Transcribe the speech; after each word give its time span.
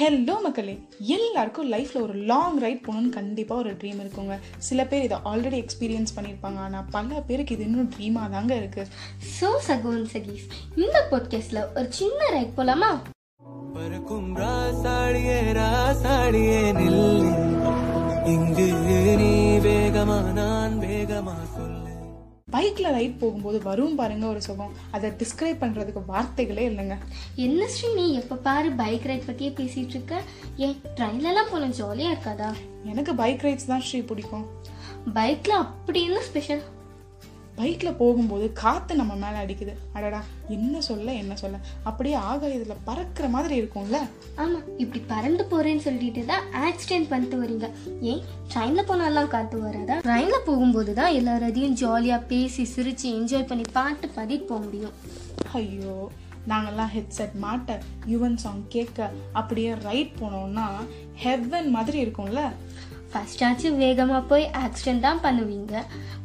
Hello 0.00 0.34
மக்களே. 0.42 0.74
எல்லாருக்கும் 1.14 1.70
லைஃப்பில் 1.72 2.02
ஒரு 2.02 2.14
லாங் 2.28 2.58
ரைட் 2.58 2.84
போகணும்னு 2.86 3.10
கண்டிப்பாக 3.16 3.62
ஒரு 3.62 3.72
ட்ரீம் 3.80 3.98
இருக்குங்க. 4.02 4.34
சில 4.66 4.84
பேர் 4.90 5.04
இதை 5.06 5.18
ஆல்ரெடி 5.24 5.58
எக்ஸ்பீரியன்ஸ் 5.62 6.14
பண்ணியிருப்பாங்க. 6.16 6.58
ஆனால் 6.66 6.86
பல 6.90 7.20
பேருக்கு 7.28 7.54
இது 7.54 7.64
இன்னும் 7.64 7.90
ட்ரீமாக 7.96 8.30
தாங்க 8.34 8.54
இருக்குது 8.54 8.86
ஸோ 9.34 9.48
சகோன் 9.68 10.06
சகீஸ் 10.14 10.46
இந்த 10.82 10.96
பாட்காஸ்ட்ல 11.10 11.66
ஒரு 11.76 11.86
சின்ன 11.98 12.30
ரைட் 12.36 12.56
போலாமா? 12.56 12.90
பறக்கும் 13.74 14.30
ராசாடியே 14.36 15.38
ராசாடியே 15.60 16.58
நில்லு. 16.80 17.34
இங்கு 18.34 18.68
நீ 19.22 19.34
வேகமா 19.68 20.18
நான் 20.40 20.80
வேகமா 20.86 21.38
சொல்லு. 21.56 21.89
பைக்கில் 22.50 22.90
ரைட் 22.90 23.18
போகும்போது 23.18 23.62
வரும் 23.62 23.94
பாருங்க 23.94 24.26
ஒரு 24.26 24.42
சுகம். 24.42 24.72
அதை 24.90 25.10
டிஸ்கிரைப் 25.10 25.62
பண்ணுறதுக்கு 25.62 26.02
வார்த்தைகளே 26.06 26.68
இல்லைங்க. 26.68 26.96
என்ன 27.34 27.68
ஸ்ரீ 27.68 27.94
நீ 27.94 28.14
எப்போ 28.14 28.36
பாரு 28.36 28.70
பைக் 28.70 29.04
ரைட் 29.04 29.26
பற்றியே 29.26 29.50
பேசிட்டு 29.50 29.94
இருக்க? 29.96 30.20
ஏன் 30.56 30.76
ட்ரெயின்லலாம் 30.96 31.50
போன 31.50 31.68
ஜாலியாக 31.68 32.14
இருக்காதா? 32.14 32.50
எனக்கு 32.84 33.14
பைக் 33.14 33.42
ரைட்ஸ் 33.42 33.70
தான் 33.72 33.80
ஸ்ரீ 33.80 34.00
பிடிக்கும். 34.00 34.46
பைக்ல 35.14 35.48
அப்படி 35.64 36.02
என்ன 36.04 36.20
ஸ்பெஷல் 36.20 36.62
பைக்கில் 37.60 37.98
போகும்போது 38.02 38.52
காற்று 38.60 38.94
நம்ம 39.00 39.14
மேலே 39.14 39.38
அடிக்குது. 39.44 39.72
அடடா 39.92 40.20
என்ன 40.48 40.80
சொல்ல 40.80 41.12
என்ன 41.12 41.36
சொல்ல? 41.36 41.56
அப்படியே 41.82 42.14
ஆகாயத்தில் 42.14 42.84
பறக்கிற 42.84 43.28
மாதிரி 43.28 43.54
இருக்கும்ல? 43.60 43.98
ஆமாம் 44.36 44.78
இப்படி 44.78 45.00
பறந்து 45.06 45.44
போறேன்னு 45.50 45.84
சொல்லிட்டு 45.86 46.24
தான் 46.24 46.44
ஆக்சிடென்ட் 46.66 47.08
பண்ணிட்டு 47.08 47.38
வரீங்க. 47.42 47.68
ஏன் 48.00 48.22
ட்ரெயினில் 48.52 48.88
போனாலாம் 48.90 49.32
காத்து 49.34 49.58
வராதா? 49.60 49.98
ட்ரெயினில் 50.06 50.46
போகும்போது 50.46 50.94
தான் 50.94 51.12
எல்லாரையும் 51.12 51.76
ஜாலியாக 51.82 52.28
பேசி 52.32 52.64
சிரித்து 52.64 53.08
என்ஜாய் 53.18 53.48
பண்ணி 53.52 53.66
பாட்டு 53.72 54.08
பாடிட்டு 54.16 54.48
போக 54.52 54.60
முடியும். 54.64 54.96
ஐயோ 55.52 56.10
நாங்கெல்லாம் 56.50 56.92
ஹெட்செட் 56.96 57.34
மாட்ட 57.42 57.80
யுவன் 58.06 58.38
சாங் 58.44 58.62
கேட்க 58.68 59.10
அப்படியே 59.32 59.74
ரைட் 59.74 60.14
போனோம்னா 60.20 60.68
ஹெவன் 61.24 61.68
மாதிரி 61.76 61.98
இருக்கும்ல? 62.04 62.42
ஃபஸ்ட்டாச்சும் 63.12 63.80
வேகமாக 63.84 64.22
போய் 64.30 64.44
ஆக்சிடென்ட் 64.64 65.06
தான் 65.06 65.22
பண்ணுவீங்க. 65.24 65.74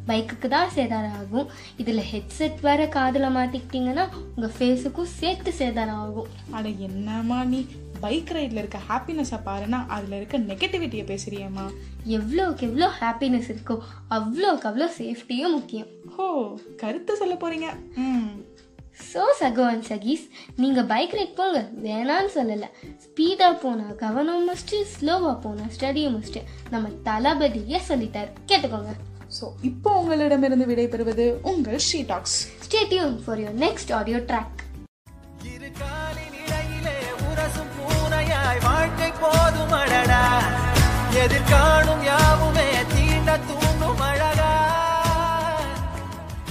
பைக்குக்கு 0.08 0.48
தான் 0.48 0.72
சேதாரம் 0.74 1.16
ஆகும் 1.20 1.48
இதில் 1.82 2.02
ஹெட்செட் 2.10 2.60
வேற 2.66 2.82
காதில் 2.88 3.34
மாட்டிக்கிட்டீங்கன்னா 3.36 4.04
உங்கள் 4.34 4.54
ஃபேஸுக்கும் 4.58 5.10
சேர்த்து 5.20 5.52
சேதாரம் 5.58 6.02
ஆகும் 6.04 6.30
அட 6.50 6.68
என்னம்மா 6.88 7.38
நீ? 7.44 7.60
பைக் 8.00 8.30
ரைடில் 8.36 8.60
இருக்க 8.62 8.78
ஹாப்பினஸை 8.88 9.38
பாருன்னா 9.46 9.78
அதில் 9.94 10.16
இருக்க 10.18 10.38
நெகட்டிவிட்டியை 10.38 11.04
பேசுறியம்மா. 11.12 11.66
எவ்வளோக்கு 12.16 12.66
எவ்வளோ 12.68 12.88
ஹாப்பினஸ் 13.00 13.48
இருக்கோ 13.52 13.76
அவ்வளோக்கு 14.16 14.68
அவ்வளோ 14.70 14.88
சேஃப்டியும் 14.98 15.54
முக்கியம். 15.58 15.88
ஹோ 16.16 16.26
கருத்து 16.82 17.16
சொல்ல 17.16 17.34
போறீங்க. 17.34 17.68
ஸோ 18.96 19.22
சகோன் 19.40 19.82
சகீஸ் 19.88 20.24
நீங்கள் 20.62 20.86
பைக் 20.92 21.14
ரைட் 21.18 21.34
போங்க. 21.40 21.58
வேணான்னு 21.86 22.30
சொல்லலை. 22.36 22.68
ஸ்பீடாக 23.04 23.54
போனால் 23.62 23.94
கவனம் 24.04 24.44
மஸ்ட்டு 24.48 24.82
ஸ்லோவாக 24.94 25.36
போனால் 25.44 25.72
ஸ்டடியும் 25.76 26.16
மஸ்ட்டு 26.16 26.42
நம்ம 26.74 26.88
தளபதியே 27.08 27.80
சொல்லிட்டார். 27.90 28.30
கேட்டுக்கோங்க. 28.52 28.94
ஸோ 29.38 29.46
இப்போ 29.70 29.90
உங்களிடமிருந்து 30.00 30.68
விடைபெறுவது 30.72 31.26
உங்கள் 31.52 31.82
she 31.88 32.00
talks. 32.12 32.38
Stay 32.66 32.82
tuned 32.92 33.16
for 33.24 33.42
your 33.44 33.58
next 33.66 33.92
audio 34.00 34.20
track 34.30 34.62
வாழ்க்கை 38.66 39.10
போதும் 39.22 39.74
எதிர்காணும் 41.22 42.02
யாவுமே 42.08 42.25